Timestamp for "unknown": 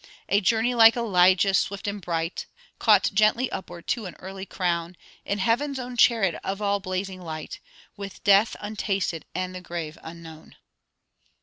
10.01-10.55